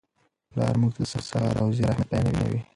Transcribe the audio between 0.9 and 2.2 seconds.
ته د سخت کار او زیار اهمیت